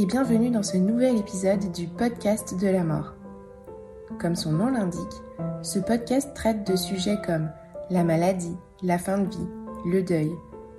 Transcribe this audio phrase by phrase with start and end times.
[0.00, 3.12] Et bienvenue dans ce nouvel épisode du podcast de la mort.
[4.18, 5.02] Comme son nom l'indique,
[5.60, 7.50] ce podcast traite de sujets comme
[7.90, 9.46] la maladie, la fin de vie,
[9.84, 10.30] le deuil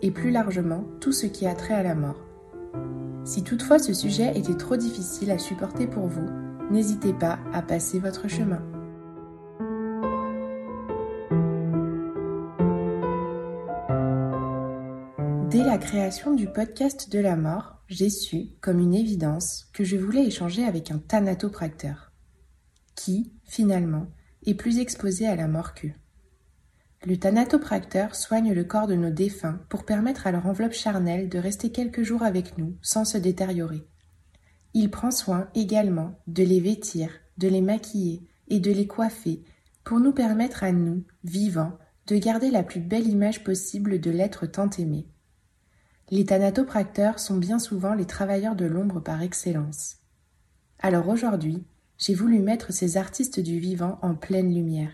[0.01, 2.19] et plus largement tout ce qui a trait à la mort.
[3.23, 6.27] Si toutefois ce sujet était trop difficile à supporter pour vous,
[6.71, 8.63] n'hésitez pas à passer votre chemin.
[15.51, 19.97] Dès la création du podcast de la mort, j'ai su, comme une évidence, que je
[19.97, 22.13] voulais échanger avec un thanatopracteur,
[22.95, 24.07] qui, finalement,
[24.45, 25.91] est plus exposé à la mort qu'eux.
[27.05, 31.37] Le thanatopracteur soigne le corps de nos défunts pour permettre à leur enveloppe charnelle de
[31.37, 33.85] rester quelques jours avec nous sans se détériorer.
[34.73, 39.43] Il prend soin également de les vêtir, de les maquiller et de les coiffer
[39.83, 44.45] pour nous permettre à nous, vivants, de garder la plus belle image possible de l'être
[44.45, 45.10] tant aimé.
[46.13, 49.95] Les thanatopracteurs sont bien souvent les travailleurs de l'ombre par excellence.
[50.79, 51.63] Alors aujourd'hui,
[51.97, 54.91] j'ai voulu mettre ces artistes du vivant en pleine lumière.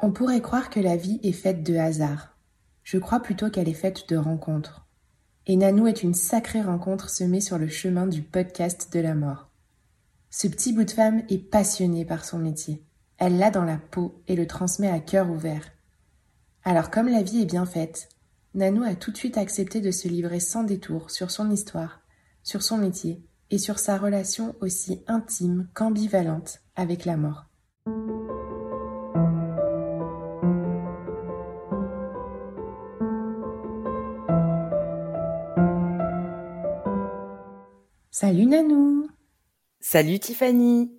[0.00, 2.38] On pourrait croire que la vie est faite de hasard.
[2.84, 4.86] Je crois plutôt qu'elle est faite de rencontres.
[5.46, 9.50] Et Nanou est une sacrée rencontre semée sur le chemin du podcast de la mort.
[10.30, 12.82] Ce petit bout de femme est passionné par son métier.
[13.18, 15.70] Elle l'a dans la peau et le transmet à cœur ouvert.
[16.68, 18.10] Alors comme la vie est bien faite,
[18.52, 22.02] Nanou a tout de suite accepté de se livrer sans détour sur son histoire,
[22.42, 27.46] sur son métier et sur sa relation aussi intime qu'ambivalente avec la mort.
[38.10, 39.08] Salut Nanou.
[39.80, 40.92] Salut Tiffany.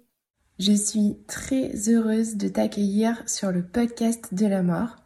[0.58, 4.99] Je suis très heureuse de t'accueillir sur le podcast de la mort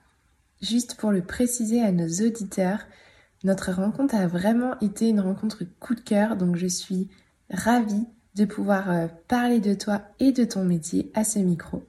[0.64, 2.80] Juste pour le préciser à nos auditeurs,
[3.44, 7.10] notre rencontre a vraiment été une rencontre coup de cœur, donc je suis
[7.50, 11.84] ravie de pouvoir euh, parler de toi et de ton métier à ce micro.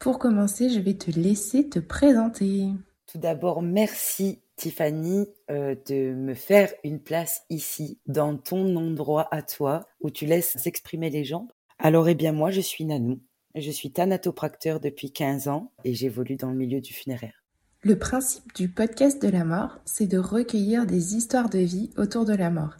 [0.00, 2.66] Pour commencer, je vais te laisser te présenter.
[3.06, 9.42] Tout d'abord, merci Tiffany euh, de me faire une place ici, dans ton endroit à
[9.42, 11.46] toi, où tu laisses s'exprimer les gens.
[11.78, 13.20] Alors, eh bien, moi, je suis Nanou.
[13.54, 17.44] Je suis thanatopracteur depuis 15 ans et j'évolue dans le milieu du funéraire.
[17.82, 22.24] Le principe du podcast de la mort, c'est de recueillir des histoires de vie autour
[22.24, 22.74] de la mort.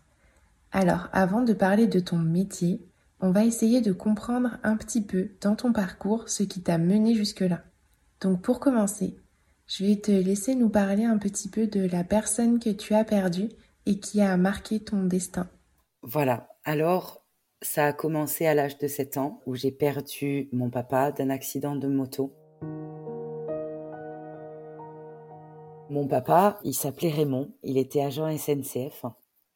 [0.73, 2.85] Alors, avant de parler de ton métier,
[3.21, 7.15] on va essayer de comprendre un petit peu dans ton parcours ce qui t'a mené
[7.15, 7.63] jusque-là.
[8.21, 9.17] Donc pour commencer,
[9.69, 13.05] je vais te laisser nous parler un petit peu de la personne que tu as
[13.05, 13.51] perdue
[13.87, 15.49] et qui a marqué ton destin.
[16.03, 17.25] Voilà, alors
[17.63, 21.77] ça a commencé à l'âge de 7 ans où j'ai perdu mon papa d'un accident
[21.77, 22.35] de moto.
[25.91, 29.07] Mon papa, il s'appelait Raymond, il était agent SNCF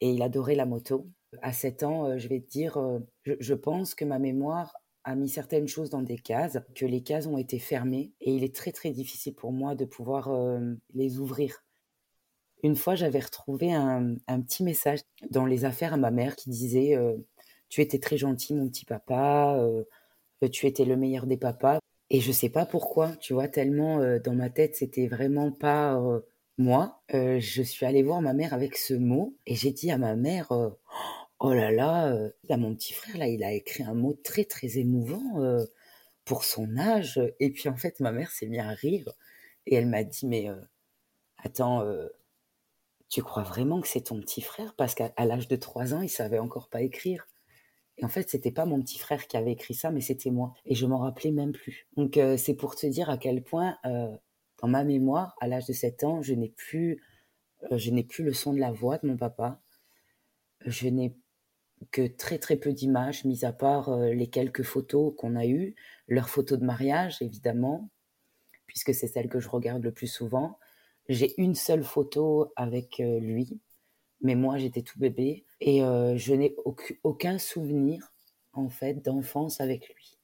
[0.01, 1.07] et il adorait la moto.
[1.43, 5.13] À 7 ans, euh, je vais te dire, euh, je, pense que ma mémoire a
[5.13, 8.55] mis certaines choses dans des cases, que les cases ont été fermées et il est
[8.55, 11.63] très très difficile pour moi de pouvoir euh, les ouvrir.
[12.63, 16.97] Une fois, j'avais retrouvé un, petit message dans les affaires à ma mère qui disait
[17.67, 19.59] Tu étais très gentil, mon petit papa,
[20.49, 21.79] tu étais le meilleur des papas.
[22.13, 25.95] Et je sais pas pourquoi, tu vois, tellement euh, dans ma tête, c'était vraiment pas
[25.99, 26.21] euh,
[26.59, 27.01] moi.
[27.15, 30.15] Euh, je suis allée voir ma mère avec ce mot et j'ai dit à ma
[30.15, 30.51] mère,
[31.39, 32.15] oh là là,
[32.47, 35.23] là, mon petit frère, là, il a écrit un mot très, très émouvant
[36.23, 37.19] pour son âge.
[37.39, 39.11] Et puis, en fait, ma mère s'est mise à rire
[39.65, 40.49] et elle m'a dit, mais
[41.43, 41.83] attends,
[43.09, 44.75] tu crois vraiment que c'est ton petit frère?
[44.75, 47.27] Parce qu'à l'âge de 3 ans, il savait encore pas écrire.
[47.97, 50.53] Et en fait, c'était pas mon petit frère qui avait écrit ça, mais c'était moi.
[50.65, 51.87] Et je m'en rappelais même plus.
[51.95, 54.15] Donc, euh, c'est pour te dire à quel point, euh,
[54.61, 57.01] dans ma mémoire, à l'âge de 7 ans, je n'ai plus
[57.71, 59.61] je n'ai plus le son de la voix de mon papa.
[60.65, 61.15] Je n'ai
[61.91, 65.75] que très très peu d'images, mis à part les quelques photos qu'on a eues,
[66.07, 67.89] leurs photos de mariage évidemment,
[68.67, 70.59] puisque c'est celle que je regarde le plus souvent.
[71.07, 73.61] J'ai une seule photo avec lui,
[74.23, 76.55] mais moi j'étais tout bébé et je n'ai
[77.03, 78.11] aucun souvenir
[78.53, 80.17] en fait d'enfance avec lui.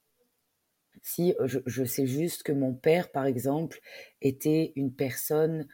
[1.02, 3.80] Si je, sais juste que mon père, par exemple,
[4.22, 5.68] était une personne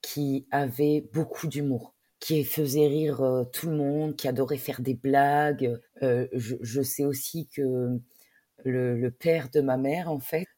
[0.00, 5.80] qui avait beaucoup d'humour, qui faisait rire tout le monde, qui adorait faire des blagues.
[6.00, 8.00] je, sais aussi que
[8.64, 10.48] le, père de ma mère, en fait,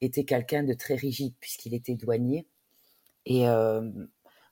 [0.00, 2.46] était quelqu'un de très rigide puisqu'il était douanier.
[3.26, 3.46] Et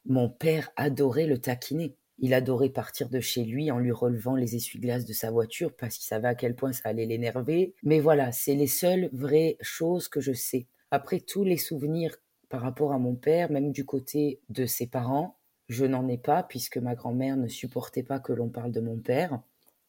[0.04, 1.96] mon père adorait le taquiner.
[2.20, 5.96] Il adorait partir de chez lui en lui relevant les essuie-glaces de sa voiture parce
[5.96, 7.74] qu'il savait à quel point ça allait l'énerver.
[7.84, 10.66] Mais voilà, c'est les seules vraies choses que je sais.
[10.90, 12.16] Après tous les souvenirs
[12.48, 15.36] par rapport à mon père, même du côté de ses parents,
[15.68, 18.98] je n'en ai pas puisque ma grand-mère ne supportait pas que l'on parle de mon
[18.98, 19.40] père.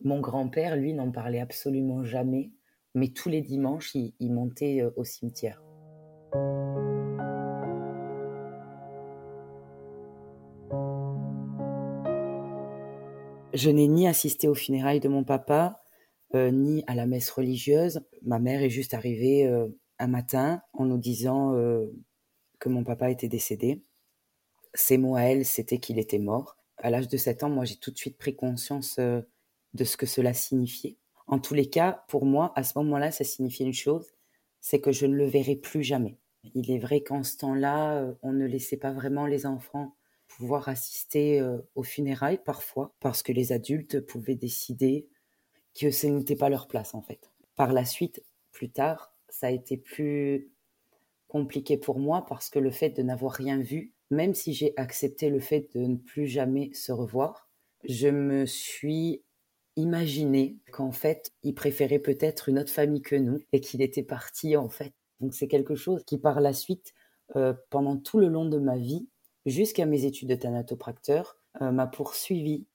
[0.04, 2.52] Mon grand-père, lui, n'en parlait absolument jamais,
[2.96, 5.62] mais tous les dimanches, il, il montait euh, au cimetière.
[13.60, 15.84] Je n'ai ni assisté aux funérailles de mon papa,
[16.34, 18.00] euh, ni à la messe religieuse.
[18.22, 19.68] Ma mère est juste arrivée euh,
[19.98, 21.88] un matin en nous disant euh,
[22.60, 23.84] que mon papa était décédé.
[24.74, 26.56] Ses mots à elle, c'était qu'il était mort.
[26.78, 30.06] À l'âge de 7 ans, moi, j'ai tout de suite pris conscience de ce que
[30.06, 30.96] cela signifiait.
[31.28, 34.08] En tous les cas, pour moi, à ce moment-là, ça signifiait une chose,
[34.62, 36.18] c'est que je ne le verrai plus jamais.
[36.54, 39.98] Il est vrai qu'en ce temps-là, on ne laissait pas vraiment les enfants
[40.66, 41.42] assister
[41.76, 45.08] aux funérailles parfois, parce que les adultes pouvaient décider
[45.80, 47.32] que ce n'était pas leur place en fait.
[47.56, 50.50] Par la suite, plus tard, ça a été plus
[51.28, 55.30] compliqué pour moi parce que le fait de n'avoir rien vu, même si j'ai accepté
[55.30, 57.48] le fait de ne plus jamais se revoir,
[57.84, 59.22] je me suis
[59.76, 64.58] imaginé qu'en fait, il préférait peut-être une autre famille que nous et qu'il était parti
[64.58, 64.94] en fait.
[65.20, 66.94] Donc c'est quelque chose qui par la suite,
[67.70, 69.08] pendant tout le long de ma vie,
[69.50, 72.66] jusqu'à mes études de thanatopracteur, euh, m'a poursuivi.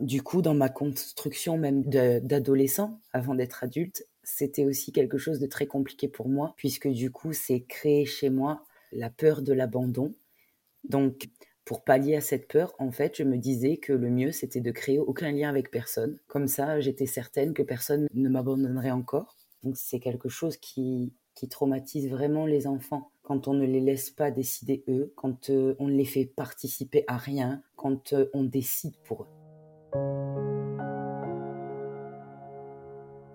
[0.00, 5.46] Du coup, dans ma construction même d'adolescent, avant d'être adulte, c'était aussi quelque chose de
[5.46, 10.14] très compliqué pour moi, puisque du coup, c'est créé chez moi la peur de l'abandon.
[10.84, 11.28] Donc,
[11.64, 14.70] pour pallier à cette peur, en fait, je me disais que le mieux, c'était de
[14.70, 16.18] créer aucun lien avec personne.
[16.26, 19.36] Comme ça, j'étais certaine que personne ne m'abandonnerait encore.
[19.62, 24.10] Donc, c'est quelque chose qui, qui traumatise vraiment les enfants quand on ne les laisse
[24.10, 28.44] pas décider eux, quand euh, on ne les fait participer à rien, quand euh, on
[28.44, 29.28] décide pour eux.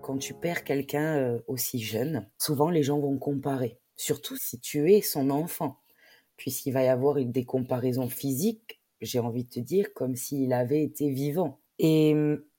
[0.02, 4.92] Quand tu perds quelqu'un euh, aussi jeune, souvent les gens vont comparer, surtout si tu
[4.92, 5.80] es son enfant,
[6.36, 10.82] puisqu'il va y avoir des comparaisons physiques, j'ai envie de te dire, comme s'il avait
[10.82, 11.58] été vivant.
[11.78, 12.14] Et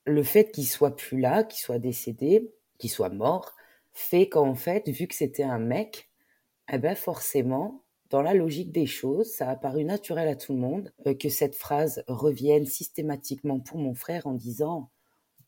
[0.05, 3.55] le fait qu'il soit plus là, qu'il soit décédé, qu'il soit mort,
[3.93, 6.09] fait qu'en fait, vu que c'était un mec,
[6.71, 10.59] eh ben forcément, dans la logique des choses, ça a paru naturel à tout le
[10.59, 14.91] monde euh, que cette phrase revienne systématiquement pour mon frère en disant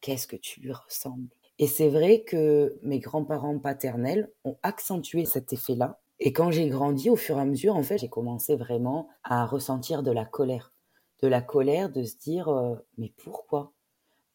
[0.02, 1.30] Qu'est-ce que tu lui ressembles?
[1.60, 6.02] Et c'est vrai que mes grands-parents paternels ont accentué cet effet-là.
[6.20, 9.46] Et quand j'ai grandi, au fur et à mesure, en fait, j'ai commencé vraiment à
[9.46, 10.74] ressentir de la colère.
[11.22, 13.74] De la colère de se dire euh, Mais pourquoi?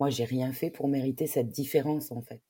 [0.00, 2.40] Moi, j'ai rien fait pour mériter cette différence, en fait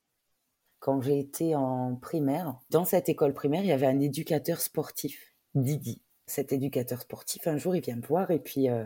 [0.81, 5.35] quand j'ai été en primaire, dans cette école primaire, il y avait un éducateur sportif,
[5.55, 6.01] Didi.
[6.27, 8.85] Cet éducateur sportif, un jour, il vient me voir et puis euh,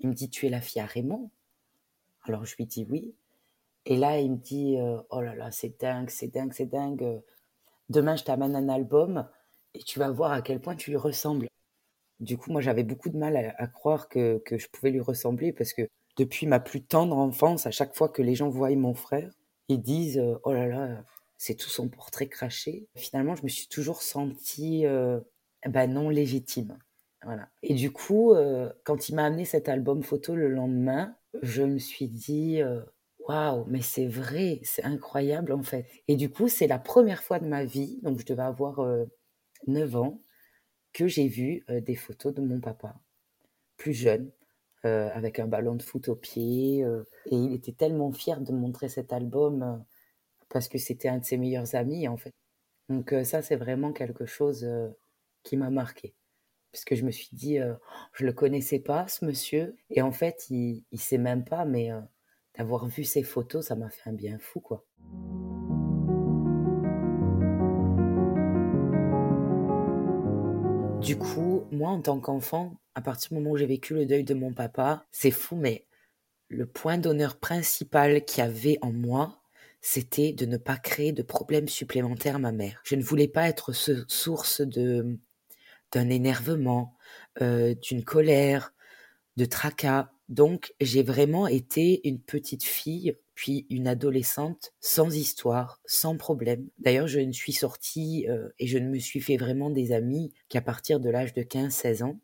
[0.00, 1.30] il me dit Tu es la fille à Raymond?
[2.22, 3.14] Alors je lui dis oui.
[3.86, 7.22] Et là, il me dit euh, Oh là là, c'est dingue, c'est dingue, c'est dingue.
[7.88, 9.28] Demain, je t'amène un album
[9.74, 11.48] et tu vas voir à quel point tu lui ressembles.
[12.18, 15.52] Du coup, moi, j'avais beaucoup de mal à, croire que, que, je pouvais lui ressembler
[15.52, 18.94] parce que depuis ma plus tendre enfance, à chaque fois que les gens voient mon
[18.94, 19.30] frère,
[19.68, 21.04] ils disent euh, Oh là là,
[21.40, 22.86] c'est tout son portrait craché.
[22.94, 25.18] Finalement, je me suis toujours sentie euh,
[25.66, 26.78] bah non légitime.
[27.24, 27.48] Voilà.
[27.62, 31.78] Et du coup, euh, quand il m'a amené cet album photo le lendemain, je me
[31.78, 32.82] suis dit euh,
[33.26, 35.86] waouh, mais c'est vrai, c'est incroyable en fait.
[36.08, 38.86] Et du coup, c'est la première fois de ma vie, donc je devais avoir
[39.66, 40.20] 9 ans,
[40.92, 43.00] que j'ai vu des photos de mon papa,
[43.78, 44.30] plus jeune,
[44.82, 46.80] avec un ballon de foot au pied.
[46.80, 49.82] et il était tellement fier de montrer cet album
[50.50, 52.32] parce que c'était un de ses meilleurs amis en fait.
[52.88, 54.88] Donc euh, ça c'est vraiment quelque chose euh,
[55.42, 56.14] qui m'a marqué.
[56.72, 57.74] Parce que je me suis dit, euh,
[58.12, 61.90] je le connaissais pas ce monsieur, et en fait il, il sait même pas, mais
[62.56, 64.84] d'avoir vu ses photos, ça m'a fait un bien fou quoi.
[71.00, 74.22] Du coup, moi, en tant qu'enfant, à partir du moment où j'ai vécu le deuil
[74.22, 75.86] de mon papa, c'est fou, mais
[76.48, 79.39] le point d'honneur principal qu'il y avait en moi,
[79.80, 82.80] c'était de ne pas créer de problèmes supplémentaires à ma mère.
[82.84, 86.96] Je ne voulais pas être source d'un énervement,
[87.40, 88.74] euh, d'une colère,
[89.36, 90.10] de tracas.
[90.28, 96.68] Donc, j'ai vraiment été une petite fille, puis une adolescente sans histoire, sans problème.
[96.78, 100.32] D'ailleurs, je ne suis sortie euh, et je ne me suis fait vraiment des amis
[100.48, 102.20] qu'à partir de l'âge de 15-16 ans.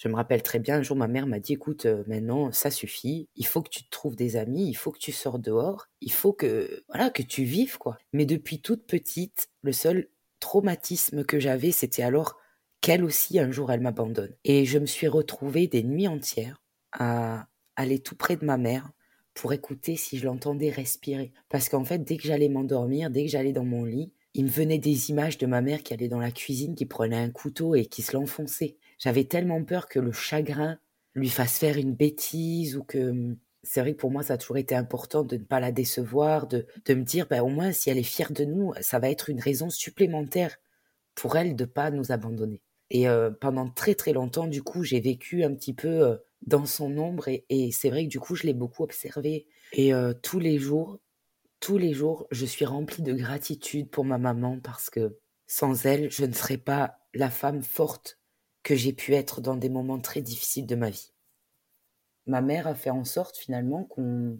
[0.00, 2.70] Je me rappelle très bien, un jour, ma mère m'a dit, écoute, euh, maintenant, ça
[2.70, 3.28] suffit.
[3.36, 6.10] Il faut que tu te trouves des amis, il faut que tu sors dehors, il
[6.10, 7.98] faut que, voilà, que tu vives, quoi.
[8.14, 10.08] Mais depuis toute petite, le seul
[10.40, 12.38] traumatisme que j'avais, c'était alors
[12.80, 14.34] qu'elle aussi, un jour, elle m'abandonne.
[14.44, 18.90] Et je me suis retrouvée des nuits entières à aller tout près de ma mère
[19.34, 21.34] pour écouter si je l'entendais respirer.
[21.50, 24.50] Parce qu'en fait, dès que j'allais m'endormir, dès que j'allais dans mon lit, il me
[24.50, 27.74] venait des images de ma mère qui allait dans la cuisine, qui prenait un couteau
[27.74, 28.78] et qui se l'enfonçait.
[29.00, 30.78] J'avais tellement peur que le chagrin
[31.14, 34.58] lui fasse faire une bêtise ou que c'est vrai que pour moi, ça a toujours
[34.58, 37.90] été important de ne pas la décevoir, de, de me dire, ben, au moins, si
[37.90, 40.56] elle est fière de nous, ça va être une raison supplémentaire
[41.14, 42.62] pour elle de pas nous abandonner.
[42.90, 46.16] Et euh, pendant très très longtemps, du coup, j'ai vécu un petit peu euh,
[46.46, 49.46] dans son ombre et, c'est vrai que du coup, je l'ai beaucoup observé.
[49.72, 50.98] Et euh, tous les jours,
[51.60, 56.10] tous les jours, je suis remplie de gratitude pour ma maman parce que sans elle,
[56.10, 58.19] je ne serais pas la femme forte
[58.62, 61.12] que j'ai pu être dans des moments très difficiles de ma vie.
[62.26, 64.38] Ma mère a fait en sorte finalement qu'on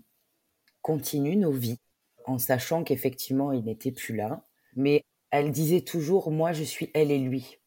[0.82, 1.78] continue nos vies
[2.26, 4.46] en sachant qu'effectivement il n'était plus là.
[4.76, 7.58] Mais elle disait toujours, moi je suis elle et lui.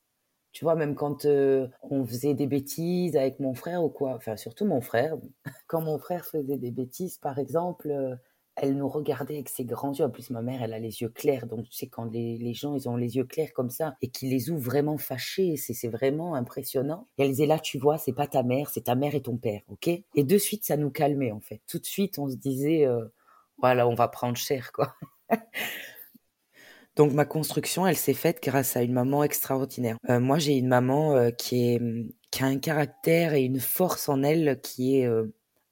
[0.51, 4.37] Tu vois, même quand euh, on faisait des bêtises avec mon frère ou quoi, enfin
[4.37, 5.17] surtout mon frère,
[5.67, 8.15] quand mon frère faisait des bêtises, par exemple, euh,
[8.55, 10.05] elle nous regardait avec ses grands yeux.
[10.05, 11.47] En plus, ma mère, elle a les yeux clairs.
[11.47, 14.29] Donc, tu sais, quand les, gens, ils ont les yeux clairs comme ça et qu'ils
[14.29, 17.07] les ouvrent vraiment fâchés, c'est vraiment impressionnant.
[17.17, 19.37] Et elle disait, là, tu vois, c'est pas ta mère, c'est ta mère et ton
[19.37, 19.87] père, ok?
[19.87, 21.61] Et de suite, ça nous calmait, en fait.
[21.67, 23.05] Tout de suite, on se disait, euh,
[23.57, 24.93] voilà, on va prendre cher, quoi.
[26.95, 29.97] Donc ma construction, elle s'est faite grâce à une maman extraordinaire.
[30.09, 31.81] Euh, moi, j'ai une maman euh, qui, est,
[32.29, 35.09] qui a un caractère et une force en elle qui est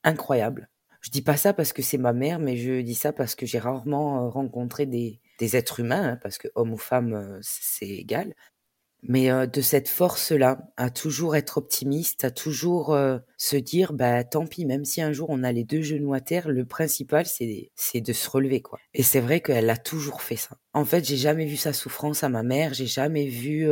[0.04, 0.72] incroyable.
[1.02, 3.46] Je dis pas ça parce que c'est ma mère, mais je dis ça parce que
[3.48, 7.40] j'ai rarement euh, rencontré des, des êtres humains, hein, parce que homme ou femme, euh,
[7.42, 8.36] c'est égal.
[9.04, 12.96] Mais euh, de cette force-là, à toujours être optimiste, à toujours
[13.36, 16.20] se dire, bah tant pis, même si un jour on a les deux genoux à
[16.20, 18.78] terre, le principal c'est c'est de se relever quoi.
[18.94, 20.56] Et c'est vrai qu'elle a toujours fait ça.
[20.74, 23.72] En fait, j'ai jamais vu sa souffrance à ma mère, j'ai jamais vu,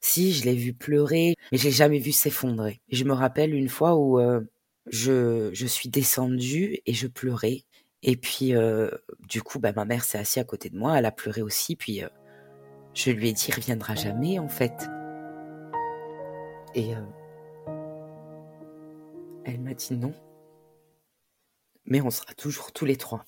[0.00, 2.80] si je l'ai vu pleurer, mais j'ai jamais vu s'effondrer.
[2.90, 4.18] Je me rappelle une fois où
[4.86, 7.64] je, je suis descendue et je pleurais.
[8.02, 8.90] Et puis, euh,
[9.28, 11.76] du coup, bah, ma mère s'est assise à côté de moi, elle a pleuré aussi.
[11.76, 12.08] Puis, euh,
[12.94, 14.88] je lui ai dit, reviendra jamais, en fait.
[16.74, 17.00] Et euh,
[19.44, 20.14] elle m'a dit non.
[21.84, 23.24] Mais on sera toujours tous les trois.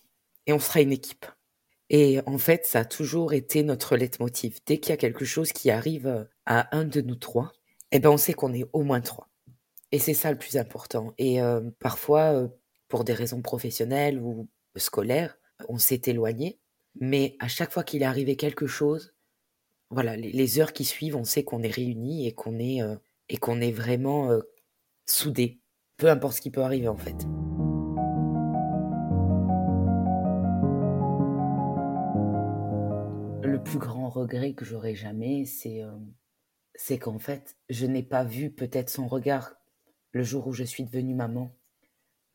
[0.46, 1.26] Et on sera une équipe.
[1.90, 4.58] Et en fait, ça a toujours été notre leitmotiv.
[4.66, 7.52] Dès qu'il y a quelque chose qui arrive à un de nous trois,
[7.92, 9.28] eh ben, on sait qu'on est au moins trois.
[9.94, 11.14] Et c'est ça le plus important.
[11.18, 12.50] Et euh, parfois,
[12.88, 16.58] pour des raisons professionnelles ou scolaires, on s'est éloigné.
[16.98, 19.14] Mais à chaque fois qu'il est arrivé quelque chose,
[19.90, 22.80] voilà, les, heures qui suivent, on sait qu'on est réunis et qu'on est,
[23.28, 24.36] et qu'on est vraiment
[25.06, 25.60] soudés.
[25.96, 27.22] Peu importe ce qui peut arriver en fait.
[33.48, 35.82] Le plus grand regret que j'aurais jamais, c'est
[36.74, 39.54] c'est qu'en fait, je n'ai pas vu peut-être son regard
[40.14, 41.52] le jour où je suis devenue maman,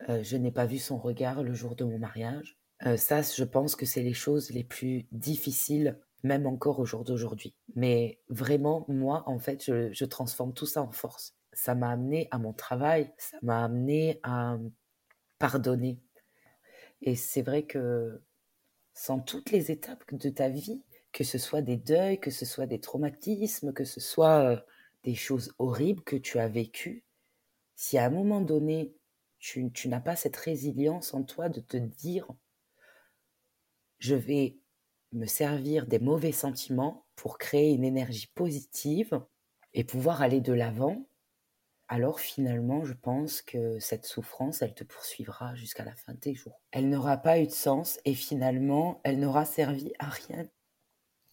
[0.08, 2.58] euh, je n'ai pas vu son regard le jour de mon mariage.
[2.86, 7.04] Euh, ça, je pense que c'est les choses les plus difficiles, même encore au jour
[7.04, 7.54] d'aujourd'hui.
[7.74, 11.34] Mais vraiment, moi, en fait, je, transforme tout ça en force.
[11.54, 14.58] Ça m'a amené à mon travail, ça m'a amené à
[15.38, 15.98] pardonner.
[17.00, 18.22] Et c'est vrai que
[18.92, 20.82] sans toutes les étapes de ta vie,
[21.12, 24.56] que ce soit des deuils, que ce soit des traumatismes, que ce soit euh,
[25.02, 27.04] des choses horribles que tu as vécues,
[27.80, 28.94] si à un moment donné,
[29.38, 32.28] tu, n'as pas cette résilience en toi de te dire,
[33.96, 34.58] je vais
[35.12, 39.24] me servir des mauvais sentiments pour créer une énergie positive
[39.72, 41.08] et pouvoir aller de l'avant,
[41.88, 46.34] alors finalement, je pense que cette souffrance, elle te poursuivra jusqu'à la fin de tes
[46.34, 46.60] jours.
[46.72, 50.46] Elle n'aura pas eu de sens et finalement, elle n'aura servi à rien.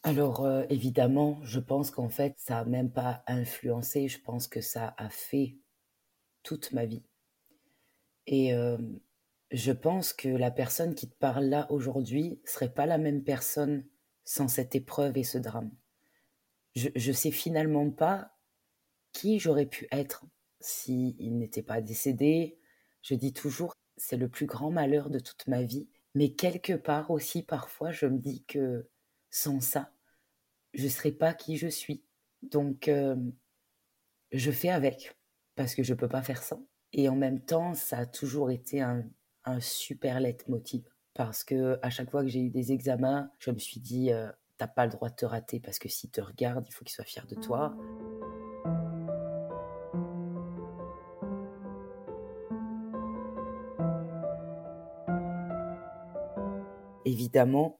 [0.03, 4.61] Alors euh, évidemment, je pense qu'en fait, ça n'a même pas influencé, je pense que
[4.61, 5.57] ça a fait
[6.47, 7.03] toute ma vie.
[8.25, 8.77] Et euh,
[9.51, 13.85] je pense que la personne qui te parle là aujourd'hui serait pas la même personne
[14.23, 15.71] sans cette épreuve et ce drame.
[16.75, 18.31] Je, sais finalement pas
[19.11, 20.25] qui j'aurais pu être
[20.61, 22.59] s'il n'était pas décédé.
[23.01, 25.89] Je dis toujours, c'est le plus grand malheur de toute ma vie.
[26.15, 28.87] Mais quelque part aussi, parfois, je me dis que
[29.31, 29.91] sans ça,
[30.73, 32.05] je ne serais pas qui je suis.
[32.41, 33.17] Donc, euh,
[34.31, 35.16] je fais avec,
[35.57, 36.65] parce que je ne peux pas faire sans.
[36.93, 39.03] Et en même temps, ça a toujours été un,
[39.43, 40.83] un super leitmotiv.
[41.15, 44.31] Parce que à chaque fois que j'ai eu des examens, je me suis dit, euh,
[44.57, 46.93] t'as pas le droit de te rater, parce que s'il te regarde, il faut qu'il
[46.93, 47.75] soit fier de toi.
[57.03, 57.79] Évidemment,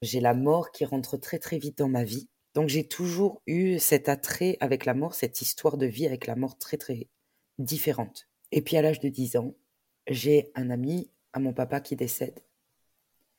[0.00, 2.28] j'ai la mort qui rentre très très vite dans ma vie.
[2.54, 6.36] Donc j'ai toujours eu cet attrait avec la mort, cette histoire de vie avec la
[6.36, 7.08] mort très très
[7.58, 8.28] différente.
[8.50, 9.54] Et puis à l'âge de 10 ans,
[10.06, 12.40] j'ai un ami à mon papa qui décède,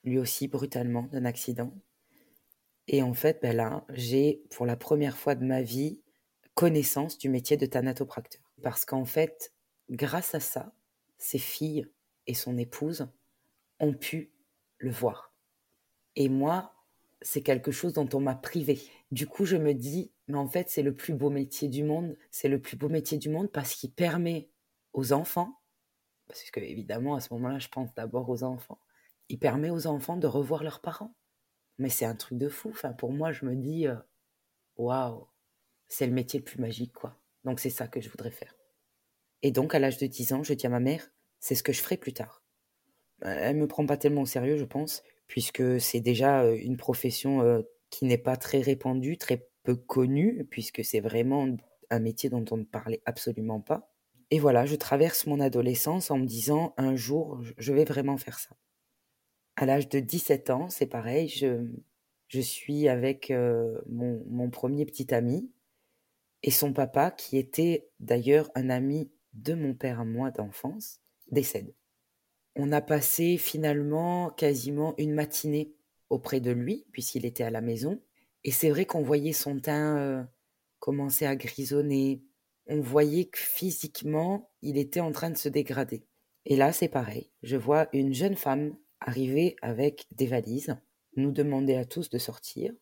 [0.03, 1.73] lui aussi brutalement d'un accident.
[2.87, 6.01] Et en fait, ben là, j'ai pour la première fois de ma vie
[6.53, 8.41] connaissance du métier de thanatopracteur.
[8.61, 9.53] Parce qu'en fait,
[9.89, 10.73] grâce à ça,
[11.17, 11.87] ses filles
[12.27, 13.07] et son épouse
[13.79, 14.31] ont pu
[14.77, 15.33] le voir.
[16.15, 16.72] Et moi,
[17.23, 18.79] c'est quelque chose dont on m'a privé.
[19.11, 22.15] Du coup, je me dis, mais en fait, c'est le plus beau métier du monde.
[22.31, 24.49] C'est le plus beau métier du monde parce qu'il permet
[24.93, 25.61] aux enfants,
[26.27, 28.79] parce que évidemment, à ce moment-là, je pense d'abord aux enfants,
[29.29, 31.15] il permet aux enfants de revoir leurs parents.
[31.79, 32.69] Mais c'est un truc de fou.
[32.69, 33.95] Enfin, pour moi, je me dis, euh,
[34.77, 35.27] waouh,
[35.87, 37.17] c'est le métier le plus magique, quoi.
[37.45, 38.55] Donc, c'est ça que je voudrais faire.
[39.41, 41.73] Et donc, à l'âge de 10 ans, je dis à ma mère, c'est ce que
[41.73, 42.43] je ferai plus tard.
[43.21, 45.03] Elle me prend pas tellement au sérieux, je pense,
[45.33, 50.99] puisque c'est déjà une profession qui n'est pas très répandue, très peu connue, puisque c'est
[50.99, 51.47] vraiment
[51.89, 53.91] un métier dont on ne parlait absolument pas.
[54.29, 58.37] Et voilà, je traverse mon adolescence en me disant un jour, je vais vraiment faire
[58.37, 58.51] ça.
[59.55, 63.33] À l'âge de 17 ans, c'est pareil, je, suis avec
[63.87, 65.51] mon premier petit ami
[66.43, 70.99] et son papa, qui était d'ailleurs un ami de mon père à moi d'enfance,
[71.31, 71.73] décède.
[72.55, 75.73] On a passé finalement quasiment une matinée
[76.09, 77.99] auprès de lui, puisqu'il était à la maison.
[78.43, 80.23] Et c'est vrai qu'on voyait son teint euh,
[80.79, 82.23] commencer à grisonner.
[82.67, 86.05] On voyait que physiquement, il était en train de se dégrader.
[86.45, 87.31] Et là, c'est pareil.
[87.41, 90.75] Je vois une jeune femme arriver avec des valises,
[91.15, 92.73] nous demander à tous de sortir.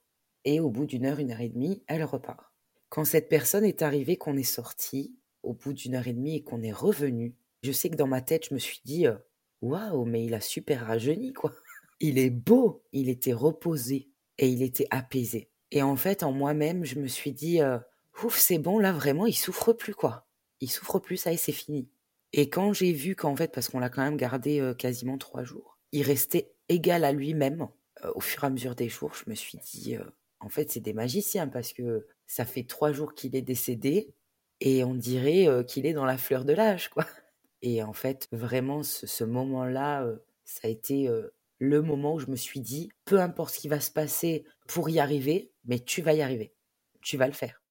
[0.43, 2.51] Et au bout d'une heure, une heure et demie, elle repart.
[2.89, 6.43] Quand cette personne est arrivée, qu'on est sorti, au bout d'une heure et demie et
[6.43, 9.15] qu'on est revenu, je sais que dans ma tête, je me suis dit, euh,
[9.61, 11.53] waouh, mais il a super rajeuni, quoi.
[11.99, 15.49] Il est beau, il était reposé et il était apaisé.
[15.71, 17.77] Et en fait, en moi-même, je me suis dit, euh,
[18.23, 20.27] ouf, c'est bon, là, vraiment, il souffre plus, quoi.
[20.59, 21.89] Il souffre plus, ça y est, c'est fini.
[22.33, 25.43] Et quand j'ai vu qu'en fait, parce qu'on l'a quand même gardé euh, quasiment trois
[25.43, 27.67] jours, il restait égal à lui-même
[28.03, 29.95] euh, au fur et à mesure des jours, je me suis dit,
[30.39, 34.13] en fait, c'est des magiciens parce que ça fait trois jours qu'il est décédé
[34.59, 37.05] et on dirait qu'il est dans la fleur de l'âge, quoi.
[37.61, 40.07] Et en fait, vraiment, ce, moment-là,
[40.45, 41.09] ça a été
[41.59, 44.89] le moment où je me suis dit, peu importe ce qui va se passer pour
[44.89, 46.53] y arriver, mais tu vas y arriver.
[47.01, 47.61] Tu vas le faire.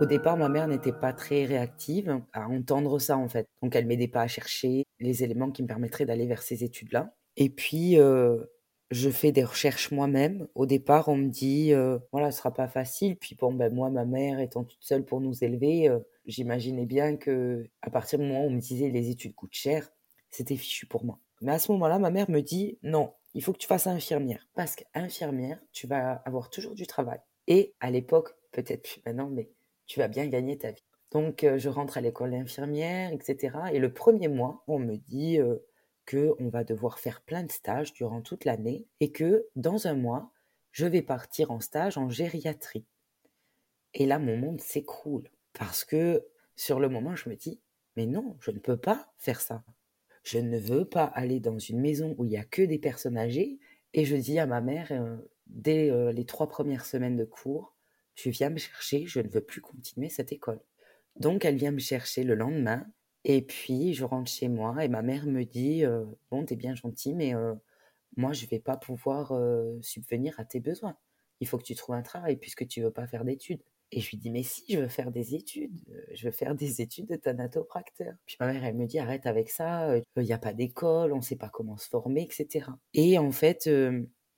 [0.00, 3.48] Au départ, ma mère n'était pas très réactive à entendre ça, en fait.
[3.62, 7.14] Donc, elle m'aidait pas à chercher les éléments qui me permettraient d'aller vers ces études-là.
[7.36, 7.96] Et puis,
[8.90, 10.48] je fais des recherches moi-même.
[10.54, 13.16] Au départ, on me dit, euh, voilà, ce sera pas facile.
[13.16, 17.16] Puis bon, ben moi, ma mère étant toute seule pour nous élever, euh, j'imaginais bien
[17.16, 19.90] que à partir du moment où on me disait les études coûtent cher,
[20.30, 21.18] c'était fichu pour moi.
[21.40, 24.46] Mais à ce moment-là, ma mère me dit, non, il faut que tu fasses infirmière.
[24.54, 27.20] Parce qu'infirmière, tu vas avoir toujours du travail.
[27.46, 29.50] Et à l'époque, peut-être plus maintenant, mais
[29.86, 30.84] tu vas bien gagner ta vie.
[31.12, 33.56] Donc, euh, je rentre à l'école d'infirmière, etc.
[33.72, 35.38] Et le premier mois, on me dit,
[36.08, 40.32] qu'on va devoir faire plein de stages durant toute l'année et que dans un mois,
[40.72, 42.86] je vais partir en stage en gériatrie.
[43.94, 46.24] Et là, mon monde s'écroule parce que
[46.56, 47.60] sur le moment, je me dis,
[47.96, 49.64] mais non, je ne peux pas faire ça.
[50.22, 53.18] Je ne veux pas aller dans une maison où il n'y a que des personnes
[53.18, 53.58] âgées.
[53.94, 55.16] Et je dis à ma mère, euh,
[55.46, 57.74] dès euh, les trois premières semaines de cours,
[58.14, 60.60] tu viens me chercher, je ne veux plus continuer cette école.
[61.16, 62.86] Donc elle vient me chercher le lendemain
[63.24, 65.84] et puis, je rentre chez moi et ma mère me dit
[66.30, 67.34] «Bon, t'es bien gentil, mais
[68.16, 69.32] moi, je vais pas pouvoir
[69.82, 70.96] subvenir à tes besoins.
[71.40, 73.62] Il faut que tu trouves un travail puisque tu veux pas faire d'études.
[73.90, 75.80] Et je lui dis Mais si, je veux faire des études.
[76.12, 78.14] Je veux faire des études de thanatopracteur.
[78.26, 81.20] Puis ma mère, elle me dit Arrête avec ça, il n'y a pas d'école, on
[81.20, 82.66] sait pas comment se former, etc.
[82.94, 83.68] Et en fait,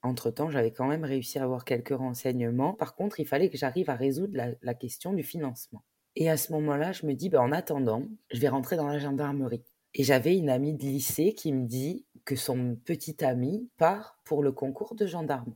[0.03, 2.73] entre-temps, j'avais quand même réussi à avoir quelques renseignements.
[2.73, 5.83] Par contre, il fallait que j'arrive à résoudre la question du financement.
[6.15, 8.99] Et à ce moment-là, je me dis, ben, en attendant, je vais rentrer dans la
[8.99, 9.63] gendarmerie.
[9.93, 14.43] Et j'avais une amie de lycée qui me dit que son petit ami part pour
[14.43, 15.55] le concours de gendarme.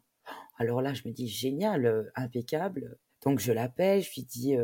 [0.57, 2.97] Alors là, je me dis génial, impeccable.
[3.23, 4.55] Donc je l'appelle, je lui dis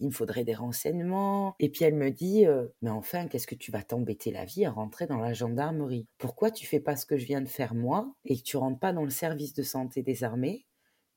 [0.00, 1.54] il me faudrait des renseignements.
[1.60, 2.44] Et puis elle me dit
[2.80, 6.06] mais enfin qu'est-ce que tu vas t'embêter la vie à rentrer dans la gendarmerie?
[6.18, 8.80] Pourquoi tu fais pas ce que je viens de faire moi et que tu rentres
[8.80, 10.66] pas dans le service de santé des armées?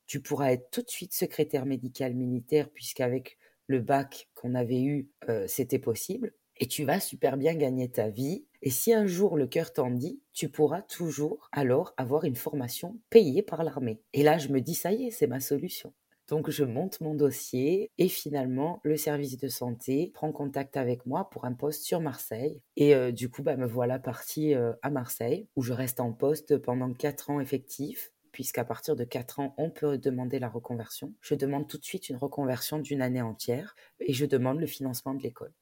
[0.06, 5.10] Tu pourras être tout de suite secrétaire médical militaire puisqu'avec le bac qu'on avait eu
[5.46, 6.32] c'était possible.
[6.58, 8.46] Et tu vas super bien gagner ta vie.
[8.62, 12.98] Et si un jour le cœur t'en dit, tu pourras toujours alors avoir une formation
[13.10, 14.00] payée par l'armée.
[14.12, 15.92] Et là, je me dis, ça y est, c'est ma solution.
[16.28, 21.30] Donc je monte mon dossier et finalement le service de santé prend contact avec moi
[21.30, 22.60] pour un poste sur Marseille.
[22.76, 26.12] Et euh, du coup, bah, me voilà partie euh, à Marseille où je reste en
[26.12, 31.14] poste pendant 4 ans effectifs puisqu'à partir de 4 ans, on peut demander la reconversion.
[31.22, 35.14] Je demande tout de suite une reconversion d'une année entière et je demande le financement
[35.14, 35.54] de l'école.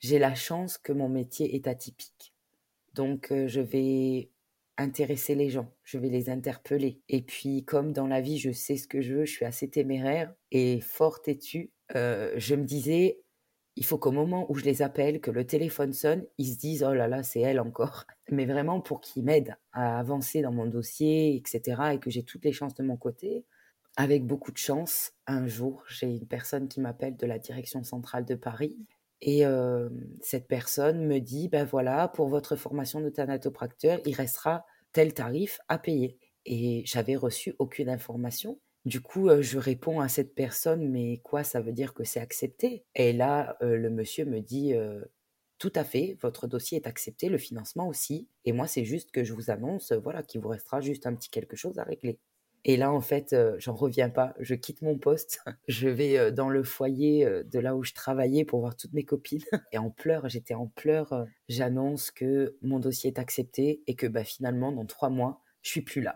[0.00, 2.34] J'ai la chance que mon métier est atypique.
[2.94, 4.32] Donc euh, je vais
[4.76, 7.00] intéresser les gens, je vais les interpeller.
[7.08, 9.70] Et puis, comme dans la vie, je sais ce que je veux, je suis assez
[9.70, 13.20] téméraire et fort têtue, euh, je me disais,
[13.76, 16.84] il faut qu'au moment où je les appelle, que le téléphone sonne, ils se disent,
[16.84, 18.04] oh là là, c'est elle encore.
[18.30, 22.44] Mais vraiment pour qu'ils m'aident à avancer dans mon dossier, etc., et que j'ai toutes
[22.44, 23.44] les chances de mon côté.
[23.96, 28.24] Avec beaucoup de chance, un jour, j'ai une personne qui m'appelle de la direction centrale
[28.24, 28.76] de Paris
[29.26, 29.44] et
[30.20, 35.60] cette personne me dit, ben voilà, pour votre formation de thanatopracteur, il restera tel tarif
[35.68, 36.18] à payer.
[36.44, 38.60] Et j'avais reçu aucune information.
[38.84, 42.84] Du coup, je réponds à cette personne, mais quoi, ça veut dire que c'est accepté?
[42.94, 44.74] Et là, le monsieur me dit,
[45.58, 48.28] tout à fait, votre dossier est accepté, le financement aussi.
[48.44, 51.30] Et moi, c'est juste que je vous annonce, voilà, qu'il vous restera juste un petit
[51.30, 52.18] quelque chose à régler.
[52.66, 54.34] Et là, en fait, j'en reviens pas.
[54.40, 55.40] Je quitte mon poste.
[55.68, 59.44] Je vais dans le foyer de là où je travaillais pour voir toutes mes copines.
[59.72, 61.26] Et en pleurs, j'étais en pleurs.
[61.48, 65.82] J'annonce que mon dossier est accepté et que bah, finalement, dans trois mois, je suis
[65.82, 66.14] plus là.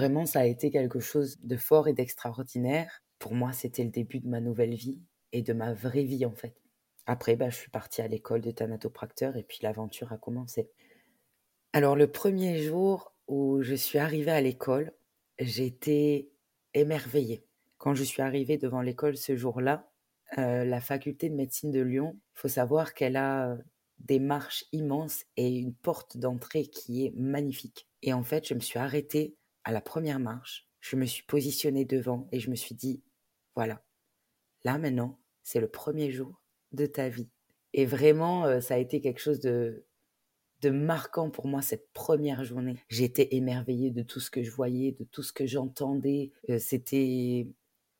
[0.00, 3.02] Vraiment, ça a été quelque chose de fort et d'extraordinaire.
[3.18, 4.98] Pour moi, c'était le début de ma nouvelle vie
[5.32, 6.54] et de ma vraie vie en fait.
[7.04, 10.70] Après, bah, je suis partie à l'école de thanatopracteur et puis l'aventure a commencé.
[11.74, 14.92] Alors le premier jour où je suis arrivée à l'école,
[15.38, 16.30] j'étais
[16.72, 17.44] émerveillée.
[17.76, 19.90] Quand je suis arrivée devant l'école ce jour-là,
[20.38, 23.58] euh, la faculté de médecine de Lyon, faut savoir qu'elle a
[23.98, 27.86] des marches immenses et une porte d'entrée qui est magnifique.
[28.02, 31.84] Et en fait, je me suis arrêtée à la première marche, je me suis positionnée
[31.84, 33.02] devant et je me suis dit,
[33.54, 33.84] voilà,
[34.64, 36.40] là maintenant, c'est le premier jour
[36.72, 37.28] de ta vie.
[37.72, 39.84] Et vraiment, euh, ça a été quelque chose de,
[40.64, 42.76] marquant pour moi cette première journée.
[42.88, 46.32] J'étais émerveillée de tout ce que je voyais, de tout ce que j'entendais.
[46.50, 47.48] Euh, c'était,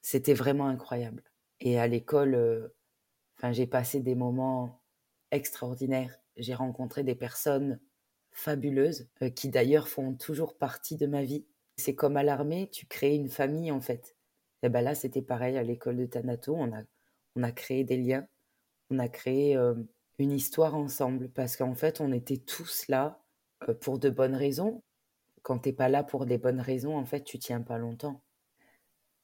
[0.02, 1.22] c'était vraiment incroyable.
[1.60, 2.68] Et à l'école, euh,
[3.36, 4.82] enfin, j'ai passé des moments
[5.30, 6.18] extraordinaires.
[6.36, 7.80] J'ai rencontré des personnes
[8.40, 11.46] fabuleuses qui d'ailleurs font toujours partie de ma vie.
[11.76, 14.16] C'est comme à l'armée, tu crées une famille en fait.
[14.62, 16.54] Et ben là, c'était pareil à l'école de Thanato.
[16.54, 16.82] On a,
[17.36, 18.26] on a créé des liens
[18.90, 19.56] on a créé
[20.18, 23.22] une histoire ensemble parce qu'en fait, on était tous là
[23.80, 24.82] pour de bonnes raisons.
[25.42, 28.22] Quand t'es pas là pour des bonnes raisons, en fait, tu tiens pas longtemps.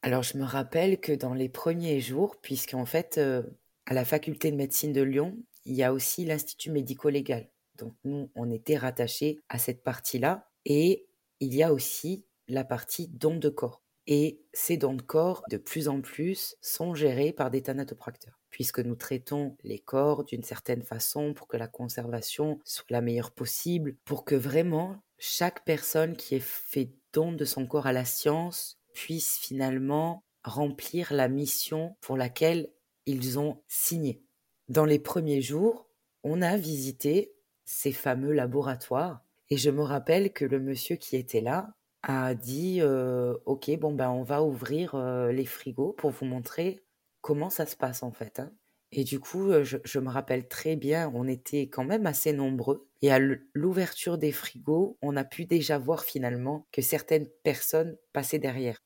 [0.02, 4.56] Alors, je me rappelle que dans les premiers jours, puisqu'en fait, à la faculté de
[4.56, 7.48] médecine de Lyon, il y a aussi l'Institut médico-légal.
[7.78, 10.48] Donc, nous, on était rattachés à cette partie-là.
[10.64, 11.06] Et
[11.40, 13.82] il y a aussi la partie don de corps.
[14.06, 18.80] Et ces dons de corps, de plus en plus, sont gérés par des thanatopracteurs puisque
[18.80, 23.96] nous traitons les corps d'une certaine façon pour que la conservation soit la meilleure possible,
[24.06, 28.78] pour que vraiment chaque personne qui ait fait don de son corps à la science
[28.94, 32.70] puisse finalement remplir la mission pour laquelle
[33.04, 34.22] ils ont signé.
[34.70, 35.90] Dans les premiers jours,
[36.22, 37.35] on a visité
[37.66, 42.78] ces fameux laboratoires et je me rappelle que le monsieur qui était là a dit
[42.80, 46.82] euh, ok bon ben on va ouvrir euh, les frigos pour vous montrer
[47.20, 48.40] comment ça se passe en fait.
[48.40, 48.52] Hein.
[48.92, 52.88] Et du coup, je, me rappelle très bien, on était quand même assez nombreux.
[53.02, 53.18] Et à
[53.52, 58.78] l'ouverture des frigos, on a pu déjà voir finalement que certaines personnes passaient derrière.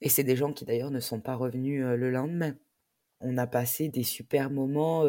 [0.00, 2.54] Et c'est des gens qui d'ailleurs ne sont pas revenus le lendemain.
[3.22, 5.04] On a passé des super moments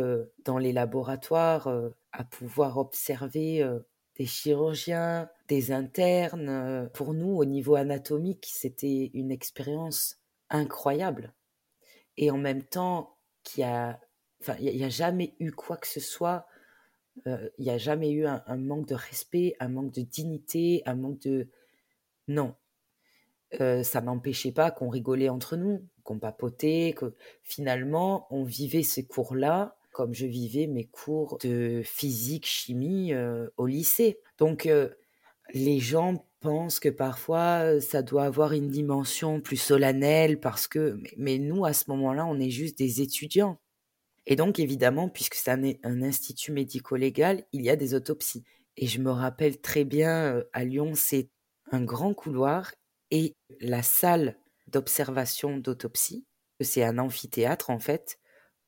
[0.45, 1.67] dans les laboratoires
[2.11, 3.67] à pouvoir observer
[4.15, 6.89] des chirurgiens, des internes.
[6.93, 11.33] Pour nous, au niveau anatomique, c'était une expérience incroyable
[12.17, 13.99] et en même temps qu'il a,
[14.41, 16.45] enfin, il n'y a, jamais eu quoi que ce soit,
[17.27, 20.95] euh, il n'y a jamais eu un, manque de respect, un manque de dignité, un
[20.95, 21.49] manque de,
[22.27, 22.55] non,
[23.61, 27.13] euh, ça n'empêchait pas qu'on rigolait entre nous, qu'on papotait, que
[27.43, 33.13] finalement on vivait ces cours-là comme je vivais mes cours de physique, chimie
[33.57, 34.19] au lycée.
[34.39, 34.67] Donc
[35.53, 41.37] les gens pensent que parfois ça doit avoir une dimension plus solennelle parce que, mais,
[41.37, 43.59] nous à ce moment-là, on est juste des étudiants.
[44.25, 48.43] Et donc évidemment, puisque c'est un institut médico-légal, il y a des autopsies.
[48.77, 51.29] Et je me rappelle très bien à Lyon, c'est
[51.71, 52.71] un grand couloir
[53.13, 56.25] et la salle d'observation d'autopsie,
[56.59, 58.17] c'est un amphithéâtre en fait,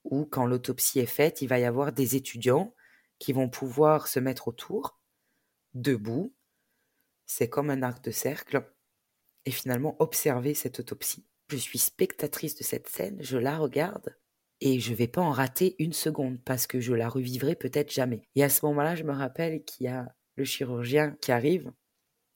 [0.04, 2.76] où quand l'autopsie est faite, il va y avoir des étudiants
[3.18, 5.00] qui vont pouvoir se mettre autour,
[5.74, 6.32] debout,
[7.26, 8.72] c'est comme un arc de cercle,
[9.46, 11.26] et finalement observer cette autopsie.
[11.50, 14.16] Je suis spectatrice de cette scène, je la regarde,
[14.62, 18.30] et je vais pas en rater une seconde, parce que je la revivrai peut-être jamais.
[18.36, 21.72] Et à ce moment-là, je me rappelle qu'il y a le chirurgien qui arrive,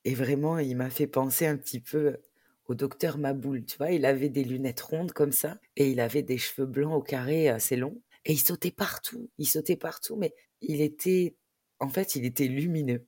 [0.06, 2.18] et vraiment, il m'a fait penser un petit peu
[2.66, 6.24] au docteur Maboul, tu vois, il avait des lunettes rondes comme ça, et il avait
[6.24, 10.34] des cheveux blancs au carré assez longs, et il sautait partout, il sautait partout, mais
[10.62, 11.36] il était,
[11.80, 13.08] en fait, il était lumineux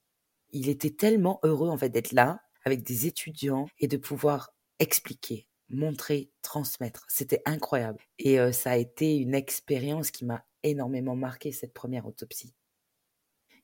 [0.52, 5.48] il était tellement heureux en fait d'être là avec des étudiants et de pouvoir expliquer,
[5.70, 7.06] montrer, transmettre.
[7.10, 8.00] C'était incroyable.
[8.20, 12.54] Et euh, ça a été une expérience qui m'a énormément marqué cette première autopsie.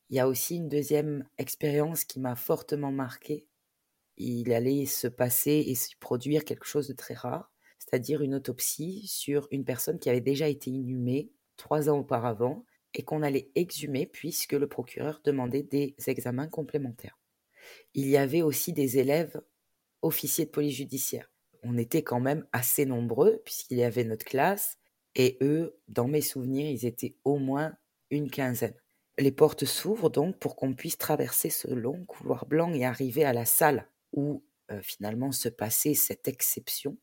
[0.09, 3.45] Il y a aussi une deuxième expérience qui m'a fortement marqué.
[4.15, 9.05] Il allait se passer et se produire quelque chose de très rare, c'est-à-dire une autopsie
[9.07, 14.05] sur une personne qui avait déjà été inhumée trois ans auparavant et qu'on allait exhumer
[14.05, 17.19] puisque le procureur demandait des examens complémentaires.
[17.93, 19.41] Il y avait aussi des élèves
[20.01, 21.29] officiers de police judiciaire.
[21.63, 24.77] On était quand même assez nombreux puisqu'il y avait notre classe
[25.15, 27.75] et eux, dans mes souvenirs, ils étaient au moins
[28.09, 28.75] une quinzaine.
[29.17, 33.33] Les portes s'ouvrent donc pour qu'on puisse traverser ce long couloir blanc et arriver à
[33.33, 36.97] la salle où euh, finalement se passait cette exception.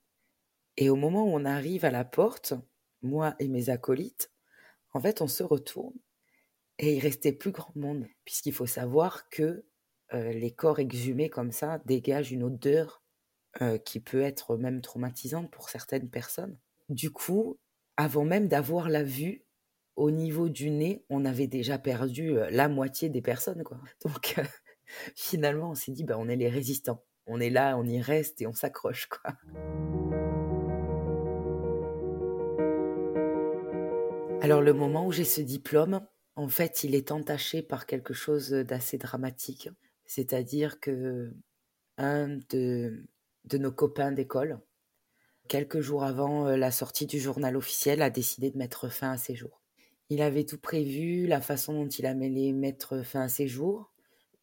[0.77, 2.55] Et au moment où on arrive à la porte,
[3.03, 4.31] moi et mes acolytes,
[4.93, 5.95] en fait, on se retourne
[6.79, 9.65] et il restait plus grand monde, puisqu'il faut savoir que
[10.13, 13.03] euh, les corps exhumés comme ça dégagent une odeur
[13.63, 16.59] euh, qui peut être même traumatisante pour certaines personnes.
[16.89, 17.59] Du coup,
[17.97, 19.44] avant même d'avoir la vue,
[19.97, 23.63] au niveau du nez, on avait déjà perdu euh, la moitié des personnes.
[24.05, 24.37] Donc
[25.15, 27.03] finalement, on s'est dit, bah, on est les résistants.
[27.27, 29.07] On est là, on y reste et on s'accroche.
[29.07, 29.33] quoi.
[34.43, 38.51] Alors le moment où j'ai ce diplôme, en fait, il est entaché par quelque chose
[38.51, 39.71] d'assez dramatique.
[40.05, 41.33] C'est-à-dire que
[41.97, 43.07] un de,
[43.45, 44.61] de nos copains d'école,
[45.49, 49.17] quelques jours avant euh, la sortie du journal officiel, a décidé de mettre fin à
[49.17, 49.64] ses jours.
[50.11, 53.93] Il avait tout prévu, la façon dont il allait mettre fin à ses jours,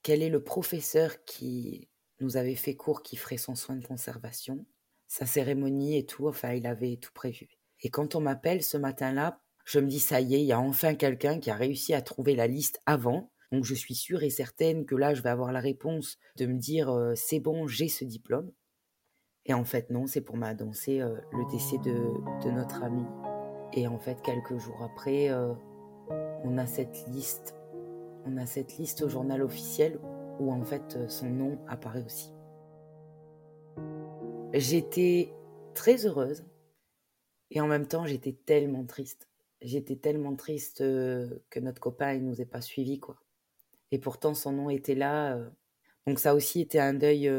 [0.03, 4.65] quel est le professeur qui nous avait fait cours qui ferait son soin de conservation,
[5.07, 7.49] sa cérémonie et tout, enfin il avait tout prévu.
[7.81, 10.59] Et quand on m'appelle ce matin-là je me dis, ça y est, il y a
[10.59, 13.31] enfin quelqu'un qui a réussi à trouver la liste avant.
[13.51, 16.57] Donc je suis sûre et certaine que là, je vais avoir la réponse de me
[16.57, 18.51] dire, euh, c'est bon, j'ai ce diplôme.
[19.45, 23.03] Et en fait, non, c'est pour m'annoncer euh, le décès de, notre ami.
[23.73, 25.53] Et en fait, quelques jours après, euh,
[26.43, 27.55] on a cette liste.
[28.25, 29.99] On a cette liste au journal officiel
[30.39, 32.31] où en fait son nom apparaît aussi.
[34.53, 35.33] J'étais
[35.73, 36.45] très heureuse
[37.49, 39.31] et en même temps j'étais tellement triste
[39.61, 43.15] j'étais tellement triste que notre copain ne nous ait pas suivis quoi.
[43.91, 45.37] Et pourtant son nom était là.
[46.07, 47.31] donc ça aussi était un deuil,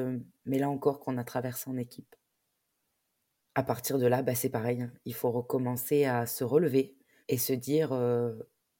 [0.45, 2.15] mais là encore qu'on a traversé en équipe.
[3.55, 4.83] À partir de là, bah, c'est pareil.
[4.83, 4.93] Hein.
[5.05, 6.97] Il faut recommencer à se relever
[7.29, 7.91] et se dire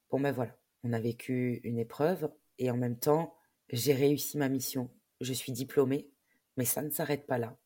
[0.09, 3.35] bon ben voilà, on a vécu une épreuve et en même temps
[3.69, 4.89] j'ai réussi ma mission.
[5.21, 6.09] Je suis diplômée,
[6.57, 7.57] mais ça ne s'arrête pas là.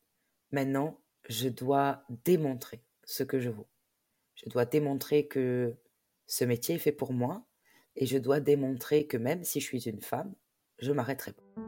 [0.52, 3.68] Maintenant, je dois démontrer ce que je vaux.
[4.34, 5.76] Je dois démontrer que
[6.26, 7.46] ce métier est fait pour moi
[7.96, 10.34] et je dois démontrer que même si je suis une femme,
[10.78, 11.67] je m'arrêterai pas.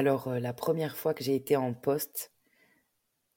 [0.00, 2.32] Alors, euh, la première fois que j'ai été en poste,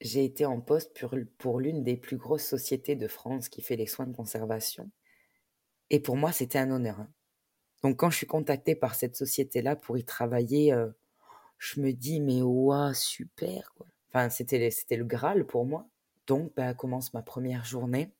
[0.00, 3.76] j'ai été en poste pour, pour l'une des plus grosses sociétés de France qui fait
[3.76, 4.90] les soins de conservation.
[5.90, 7.00] Et pour moi, c'était un honneur.
[7.00, 7.10] Hein.
[7.82, 10.88] Donc quand je suis contactée par cette société-là pour y travailler, euh,
[11.58, 13.86] je me dis mais ouah super quoi.
[14.08, 15.86] Enfin c'était le Graal pour moi.
[16.26, 18.14] Donc bah, commence ma première journée.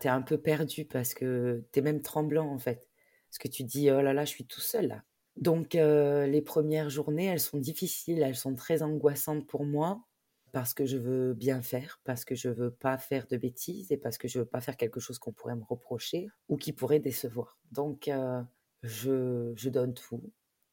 [0.00, 2.88] T'es un peu perdu parce que t'es même tremblant en fait.
[3.28, 5.04] Parce que tu dis oh là là je suis tout seul là.
[5.36, 10.04] Donc euh, les premières journées elles sont difficiles, elles sont très angoissantes pour moi
[10.52, 13.96] parce que je veux bien faire, parce que je veux pas faire de bêtises et
[13.96, 17.00] parce que je veux pas faire quelque chose qu'on pourrait me reprocher ou qui pourrait
[17.00, 17.58] décevoir.
[17.72, 18.40] Donc euh,
[18.82, 20.22] je, donne tout.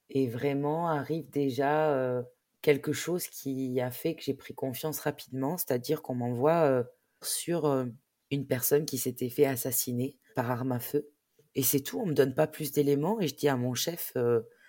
[0.10, 2.24] Et vraiment arrive déjà
[2.62, 6.84] quelque chose qui a fait que j'ai pris confiance rapidement, c'est-à-dire qu'on m'envoie
[7.24, 7.88] sur
[8.30, 11.10] une personne qui s'était fait assassiner par arme à feu.
[11.56, 14.14] Et c'est tout, on me donne pas plus d'éléments et je dis à mon chef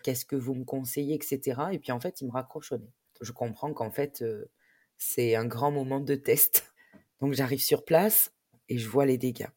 [0.02, 1.60] qu'est-ce que vous me conseillez, etc.
[1.72, 2.92] Et puis en fait, il me raccroche au nez.
[3.20, 4.24] Je comprends qu'en fait,
[4.96, 6.72] c'est un grand moment de test.
[7.20, 8.32] Donc j'arrive sur place
[8.68, 9.48] et je vois les dégâts.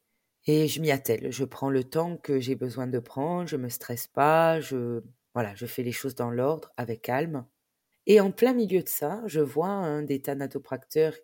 [0.47, 3.69] Et je m'y attelle, je prends le temps que j'ai besoin de prendre, je me
[3.69, 5.01] stresse pas, je
[5.33, 7.45] voilà, je fais les choses dans l'ordre, avec calme.
[8.07, 11.15] Et en plein milieu de ça, je vois un des thanatopracteurs,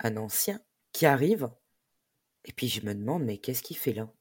[0.00, 0.60] un ancien,
[0.92, 1.50] qui arrive.
[2.44, 4.12] Et puis je me demande, mais qu'est-ce qu'il fait là?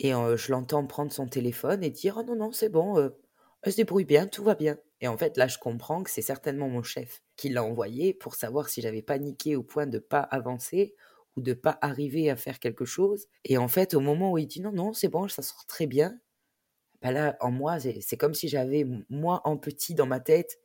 [0.00, 3.10] Et je l'entends prendre son téléphone et dire, oh non, non, c'est bon,
[3.62, 4.78] elle se débrouille bien, tout va bien.
[5.00, 8.34] Et en fait, là, je comprends que c'est certainement mon chef qui l'a envoyé pour
[8.34, 10.94] savoir si j'avais paniqué au point de pas avancer
[11.36, 13.26] ou de pas arriver à faire quelque chose.
[13.44, 15.86] Et en fait, au moment où il dit non, non, c'est bon, ça sort très
[15.86, 16.18] bien,
[17.02, 20.58] bah là, en moi, c'est comme si j'avais moi en petit dans ma tête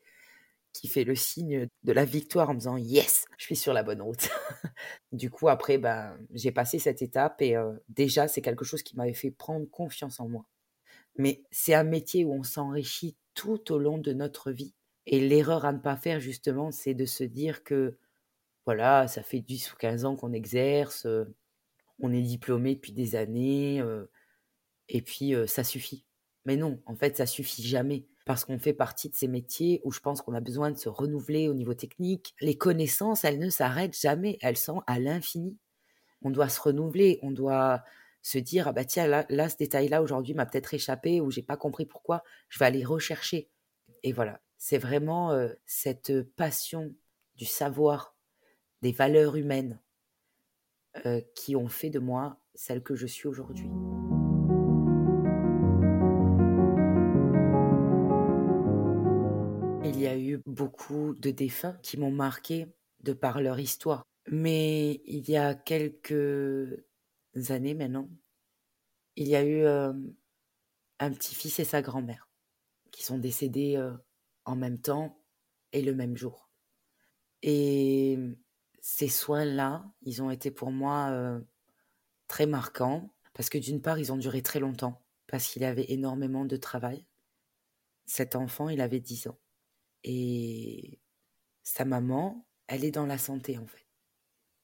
[0.73, 3.83] qui fait le signe de la victoire en me disant yes, je suis sur la
[3.83, 4.29] bonne route.
[5.12, 8.97] du coup, après, ben, j'ai passé cette étape et euh, déjà, c'est quelque chose qui
[8.97, 10.45] m'avait fait prendre confiance en moi.
[11.17, 14.73] Mais c'est un métier où on s'enrichit tout au long de notre vie.
[15.05, 17.97] Et l'erreur à ne pas faire, justement, c'est de se dire que,
[18.65, 21.25] voilà, ça fait 10 ou 15 ans qu'on exerce, euh,
[21.99, 24.09] on est diplômé depuis des années, euh,
[24.89, 26.05] et puis ça suffit.
[26.45, 29.91] Mais non, en fait, ça suffit jamais parce qu'on fait partie de ces métiers où
[29.91, 32.36] je pense qu'on a besoin de se renouveler au niveau technique.
[32.39, 35.57] Les connaissances, elles ne s'arrêtent jamais, elles sont à l'infini.
[36.21, 37.83] On doit se renouveler, on doit
[38.21, 41.41] se dire ah bah tiens là, là ce détail-là aujourd'hui m'a peut-être échappé ou j'ai
[41.41, 43.49] pas compris pourquoi, je vais aller rechercher.
[44.03, 46.95] Et voilà, c'est vraiment euh, cette passion
[47.36, 48.15] du savoir,
[48.81, 49.81] des valeurs humaines
[51.05, 53.69] euh, qui ont fait de moi celle que je suis aujourd'hui.
[60.45, 62.67] Beaucoup de défunts qui m'ont marqué
[63.01, 64.03] de par leur histoire.
[64.31, 66.83] Mais il y a quelques
[67.49, 68.09] années maintenant,
[69.15, 69.93] il y a eu euh,
[70.99, 72.29] un petit-fils et sa grand-mère
[72.91, 73.93] qui sont décédés euh,
[74.45, 75.21] en même temps
[75.71, 76.49] et le même jour.
[77.41, 78.17] Et
[78.81, 81.41] ces soins-là, ils ont été pour moi euh,
[82.27, 86.45] très marquants parce que d'une part, ils ont duré très longtemps parce qu'il avait énormément
[86.45, 87.05] de travail.
[88.05, 89.39] Cet enfant, il avait 10 ans.
[90.03, 90.99] Et
[91.63, 93.87] sa maman, elle est dans la santé en fait.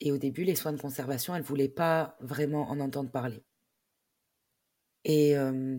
[0.02, 3.43] Et au début, les soins de conservation, elle ne voulait pas vraiment en entendre parler.
[5.04, 5.36] Et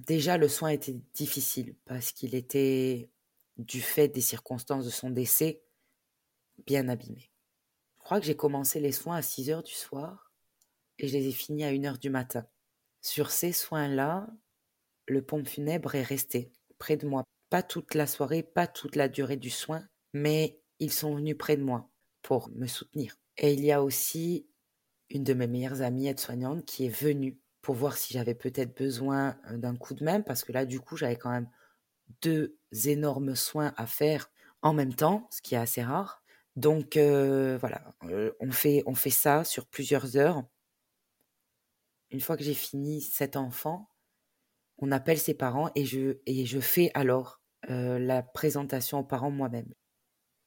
[0.07, 3.11] déjà, le soin était difficile parce qu'il était,
[3.59, 5.63] du fait des circonstances de son décès,
[6.67, 7.31] bien abîmé.
[7.99, 10.33] Je crois que j'ai commencé les soins à 6 heures du soir
[10.99, 12.47] et je les ai finis à 1 heure du matin.
[13.03, 14.29] Sur ces soins-là,
[15.07, 19.09] le pompe funèbre est resté près de moi pas toute la soirée, pas toute la
[19.09, 21.91] durée du soin, mais ils sont venus près de moi
[22.23, 23.17] pour me soutenir.
[23.37, 24.47] Et il y a aussi
[25.11, 29.37] une de mes meilleures amies aide-soignante qui est venue pour voir si j'avais peut-être besoin
[29.51, 31.51] euh, d'un coup de main, parce que là, du coup, j'avais quand même
[32.23, 34.31] deux énormes soins à faire
[34.63, 36.23] en même temps, ce qui est assez rare.
[36.57, 40.45] Donc euh, voilà, euh, on, fait, on fait ça sur plusieurs heures.
[42.11, 43.89] Une fois que j'ai fini cet enfant,
[44.79, 47.40] on appelle ses parents et je, et je fais alors
[47.71, 49.73] euh, la présentation aux parents moi-même.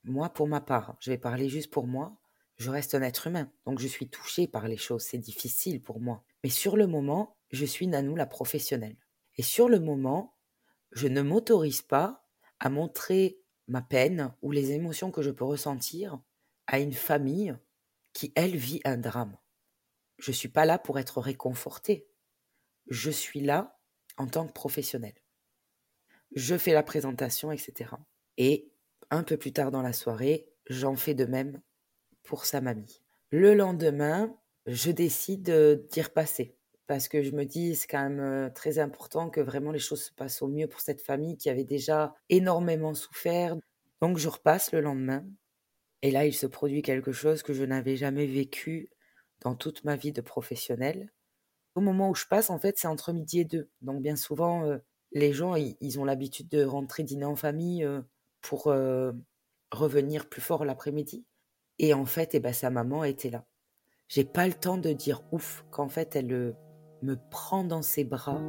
[0.04, 2.18] Moi, pour ma part, je vais parler juste pour moi,
[2.58, 6.02] je reste un être humain, donc je suis touchée par les choses, c'est difficile pour
[6.02, 6.26] moi.
[6.44, 8.98] Mais sur le moment, je suis Nanou la professionnelle.
[9.38, 10.36] Et sur le moment,
[10.92, 12.28] je ne m'autorise pas
[12.60, 16.20] à montrer ma peine ou les émotions que je peux ressentir
[16.68, 17.58] à une famille
[18.12, 19.38] qui, elle, vit un drame.
[20.18, 22.08] Je ne suis pas là pour être réconfortée.
[22.88, 23.80] Je suis là
[24.18, 25.23] en tant que professionnelle
[26.36, 27.91] je fais la présentation, etc.
[28.38, 28.72] Et
[29.10, 31.62] un peu plus tard dans la soirée, j'en fais de même
[32.24, 33.02] pour sa mamie.
[33.32, 36.56] Le lendemain, je décide d'y repasser
[36.88, 40.04] parce que je me dis c'est quand même euh, très important que vraiment les choses
[40.04, 43.56] se passent au mieux pour cette famille qui avait déjà énormément souffert.
[44.02, 45.25] Donc je repasse le lendemain
[46.02, 48.90] et là il se produit quelque chose que je n'avais jamais vécu
[49.42, 51.12] dans toute ma vie de professionnel.
[51.75, 53.69] Au moment où je passe, en fait, c'est entre midi et deux.
[53.81, 54.77] Donc bien souvent, euh,
[55.14, 58.02] les gens, ils, ont l'habitude de rentrer dîner en famille euh,
[58.42, 59.12] pour euh,
[59.72, 61.26] revenir plus fort l'après-midi.
[61.80, 63.46] Et en fait, eh ben, sa maman était là.
[64.08, 66.54] J'ai pas le temps de dire ouf qu'en fait, elle euh,
[67.02, 68.42] me prend dans ses bras,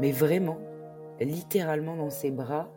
[0.00, 0.60] mais vraiment,
[1.20, 2.72] littéralement dans ses bras.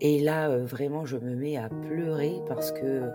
[0.00, 3.10] Et là, vraiment, je me mets à pleurer parce que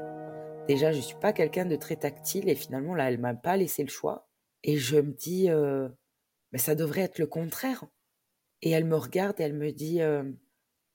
[0.68, 3.84] déjà, je suis pas quelqu'un de très tactile et finalement, là, elle m'a pas laissé
[3.84, 4.28] le choix.
[4.64, 5.50] Et je me dis,
[6.52, 7.86] mais ça devrait être le contraire.
[8.62, 10.00] Et elle me regarde et elle me dit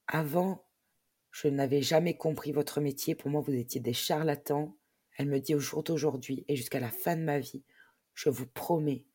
[0.07, 0.67] Avant
[1.31, 3.15] Je n'avais jamais compris votre métier.
[3.15, 4.77] Pour moi, vous étiez des charlatans.
[5.17, 7.63] Elle me dit au jour d'aujourd'hui et jusqu'à la fin de ma vie,
[8.15, 9.07] je vous promets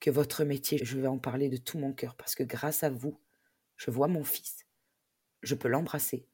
[0.00, 2.90] que votre métier, je vais en parler de tout mon cœur parce que grâce à
[2.90, 3.20] vous,
[3.76, 4.66] je vois mon fils.
[5.42, 6.26] Je peux l'embrasser.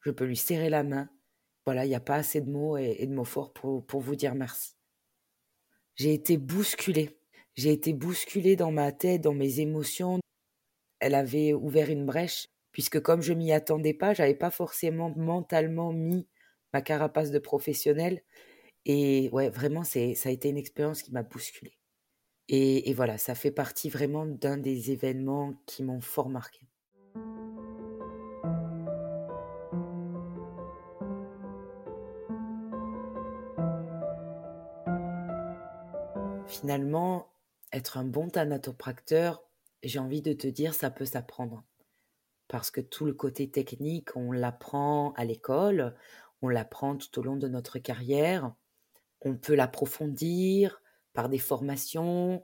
[0.00, 1.10] Je peux lui serrer la main.
[1.66, 4.16] Voilà, il n'y a pas assez de mots et, de mots forts pour, pour vous
[4.16, 4.74] dire merci.
[5.96, 7.20] J'ai été bousculée.
[7.56, 10.20] J'ai été bousculée dans ma tête, dans mes émotions.
[11.00, 15.92] Elle avait ouvert une brèche puisque comme je m'y attendais pas, j'avais pas forcément mentalement
[15.92, 16.26] mis
[16.72, 18.22] ma carapace de professionnel.
[18.86, 21.76] Et ouais, vraiment, c'est, ça a été une expérience qui m'a bousculée.
[22.48, 26.60] Et, et, voilà, ça fait partie vraiment d'un des événements qui m'ont fort marqué.
[36.46, 37.28] Finalement,
[37.72, 39.42] être un bon thanatopracteur,
[39.82, 41.64] j'ai envie de te dire, ça peut s'apprendre
[42.50, 45.94] parce que tout le côté technique, on l'apprend à l'école,
[46.42, 48.52] on l'apprend tout au long de notre carrière,
[49.20, 52.42] on peut l'approfondir par des formations,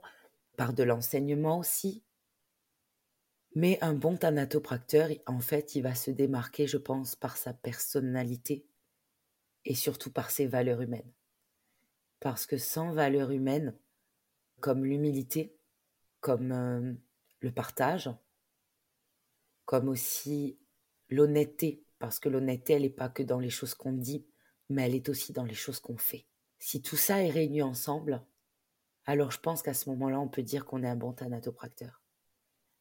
[0.55, 2.03] par de l'enseignement aussi.
[3.53, 8.65] Mais un bon thanatopracteur, en fait, il va se démarquer, je pense, par sa personnalité
[9.65, 11.11] et surtout par ses valeurs humaines.
[12.21, 13.75] Parce que sans valeurs humaines,
[14.61, 15.53] comme l'humilité,
[16.21, 16.93] comme euh,
[17.39, 18.09] le partage,
[19.65, 20.57] comme aussi
[21.09, 24.25] l'honnêteté, parce que l'honnêteté, elle n'est pas que dans les choses qu'on dit,
[24.69, 26.27] mais elle est aussi dans les choses qu'on fait.
[26.59, 28.23] Si tout ça est réuni ensemble,
[29.05, 32.01] alors je pense qu'à ce moment-là, on peut dire qu'on est un bon thanatopracteur.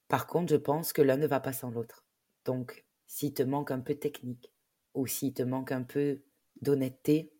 [0.08, 2.04] Par contre, je pense que l'un ne va pas sans l'autre.
[2.44, 4.52] Donc, s'il te manque un peu technique,
[4.94, 6.22] ou s'il te manque un peu
[6.62, 7.32] d'honnêteté,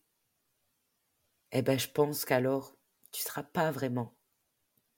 [1.52, 2.76] eh ben, je pense qu'alors,
[3.12, 4.15] tu seras pas vraiment,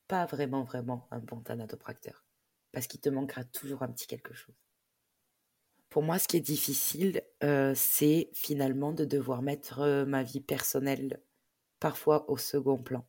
[0.08, 2.24] pas vraiment, vraiment un bon thanatopracteur
[2.72, 4.54] parce qu'il te manquera toujours un petit quelque chose.
[5.90, 10.40] Pour moi, ce qui est difficile, euh, c'est finalement de devoir mettre euh, ma vie
[10.40, 11.22] personnelle
[11.80, 13.06] parfois au second plan,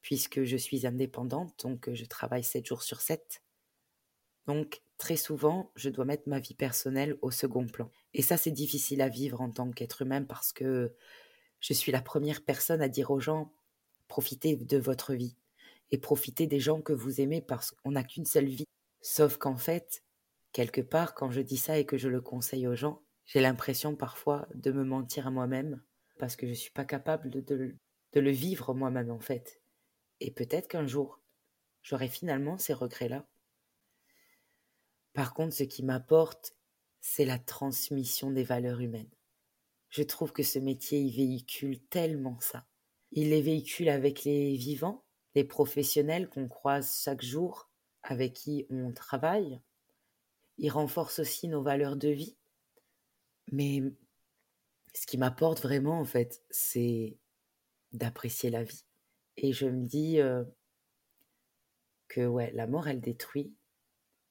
[0.00, 3.42] puisque je suis indépendante, donc euh, je travaille 7 jours sur 7.
[4.46, 7.90] Donc très souvent, je dois mettre ma vie personnelle au second plan.
[8.14, 10.94] Et ça, c'est difficile à vivre en tant qu'être humain parce que
[11.60, 13.52] je suis la première personne à dire aux gens,
[14.08, 15.36] profitez de votre vie
[15.90, 18.66] et profitez des gens que vous aimez parce qu'on n'a qu'une seule vie.
[19.00, 20.04] Sauf qu'en fait,
[20.52, 23.94] quelque part, quand je dis ça et que je le conseille aux gens, j'ai l'impression
[23.96, 25.82] parfois de me mentir à moi-même
[26.18, 27.76] parce que je ne suis pas capable de,
[28.14, 29.60] le vivre moi-même en fait.
[30.20, 31.20] Et peut-être qu'un jour,
[31.82, 33.26] j'aurai finalement ces regrets-là.
[35.12, 36.54] Par contre, ce qui m'apporte,
[37.00, 39.10] c'est la transmission des valeurs humaines.
[39.88, 42.66] Je trouve que ce métier, il véhicule tellement ça.
[43.12, 45.04] Il les véhicule avec les vivants,
[45.34, 47.70] les professionnels qu'on croise chaque jour,
[48.02, 49.60] avec qui on travaille.
[50.58, 52.36] Il renforce aussi nos valeurs de vie.
[53.52, 53.82] Mais
[54.94, 57.16] ce qui m'apporte vraiment, en fait, c'est
[57.92, 58.84] d'apprécier la vie.
[59.36, 60.44] Et je me dis euh,
[62.08, 63.54] que ouais, la mort, elle détruit,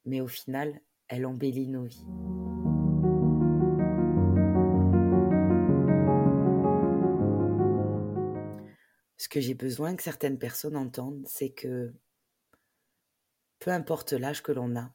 [0.06, 2.06] mais au final, elle embellit nos vies.
[9.30, 11.94] Ce que j'ai besoin que certaines personnes entendent, c'est que
[13.60, 14.92] peu importe l'âge que l'on a,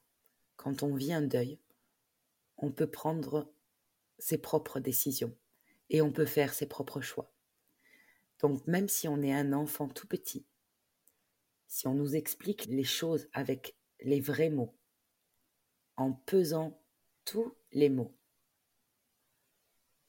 [0.57, 1.61] quand on vit un deuil,
[2.57, 3.49] on peut prendre
[4.19, 5.39] ses propres décisions
[5.89, 7.33] et on peut faire ses propres choix.
[8.41, 10.45] Donc même si on est un enfant tout petit,
[11.69, 14.75] si on nous explique les choses avec les vrais mots,
[15.95, 16.83] en pesant
[17.25, 18.19] tous les mots,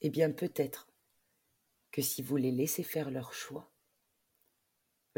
[0.00, 0.88] eh bien peut-être
[1.92, 3.72] que si vous les laissez faire leur choix,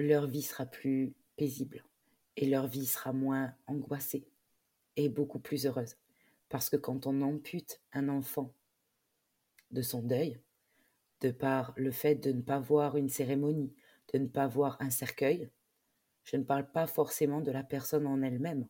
[0.02, 1.84] leur vie sera plus paisible
[2.36, 4.26] et leur vie sera moins angoissée
[4.96, 5.96] et beaucoup plus heureuse.
[6.48, 8.54] Parce que quand on ampute un enfant
[9.70, 10.40] de son deuil,
[11.20, 13.74] de par le fait de ne pas voir une cérémonie,
[14.12, 15.50] de ne pas voir un cercueil,
[16.24, 18.68] je ne parle pas forcément de la personne en elle-même,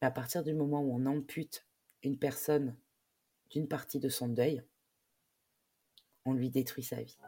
[0.00, 1.66] mais à partir du moment où on ampute
[2.02, 2.76] une personne
[3.50, 4.62] d'une partie de son deuil,
[6.24, 7.18] on lui détruit sa vie.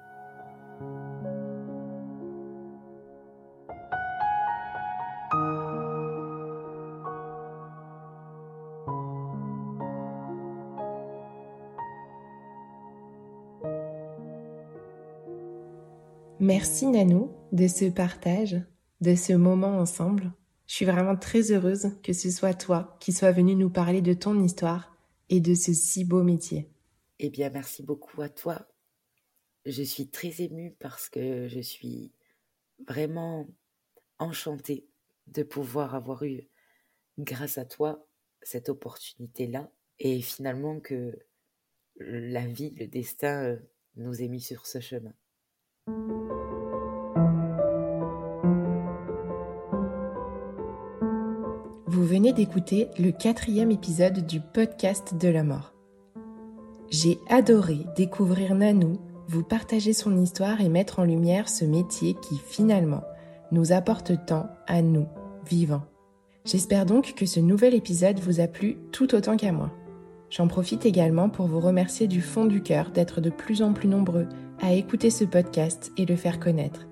[16.69, 18.61] Merci Nanou de ce partage,
[19.01, 20.33] de ce moment ensemble.
[20.67, 24.15] Je suis vraiment très heureuse que ce soit toi qui sois venu nous parler de
[24.15, 24.93] ton histoire
[25.29, 26.69] et de ce si beau métier.
[27.21, 28.67] Eh bien, merci beaucoup à toi.
[29.65, 32.11] Je suis très émue parce que je suis
[32.89, 33.47] vraiment
[34.19, 34.89] enchantée
[35.29, 36.49] de pouvoir avoir eu,
[37.17, 38.05] grâce à toi,
[38.43, 41.17] cette opportunité-là et finalement que
[42.01, 43.57] la vie, le destin
[43.95, 45.15] nous ait mis sur ce chemin.
[52.07, 55.75] Venez d'écouter le quatrième épisode du podcast de la mort.
[56.89, 62.39] J'ai adoré découvrir Nanou, vous partager son histoire et mettre en lumière ce métier qui
[62.39, 63.03] finalement
[63.51, 65.09] nous apporte tant à nous,
[65.51, 65.83] vivants.
[66.45, 69.73] J'espère donc que ce nouvel épisode vous a plu tout autant qu'à moi.
[70.31, 73.89] J'en profite également pour vous remercier du fond du cœur d'être de plus en plus
[73.89, 74.29] nombreux
[74.63, 76.87] à écouter ce podcast et le faire connaître.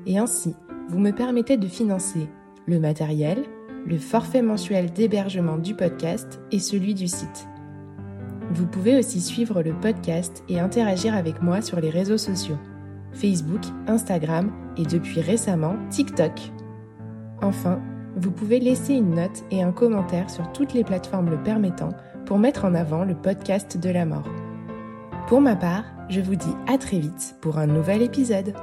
[0.06, 0.54] et ainsi
[0.88, 2.28] vous me permettez de financer
[2.66, 3.42] le matériel,
[3.84, 7.48] le forfait mensuel d'hébergement du podcast et celui du site.
[8.52, 12.58] Vous pouvez aussi suivre le podcast et interagir avec moi sur les réseaux sociaux
[13.12, 16.52] Facebook, Instagram et depuis récemment TikTok.
[17.42, 17.80] Enfin,
[18.16, 21.90] vous pouvez laisser une note et un commentaire sur toutes les plateformes le permettant
[22.24, 24.28] pour mettre en avant le podcast de la mort.
[25.28, 28.54] Pour ma part, je vous dis à très vite pour un nouvel épisode.